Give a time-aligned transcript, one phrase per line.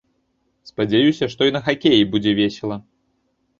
[0.69, 2.83] Спадзяюся, што і на хакеі будзе весела.